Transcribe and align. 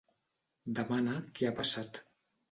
Demana 0.79 1.17
què 1.39 1.47
ha 1.49 1.51
passat. 1.59 2.01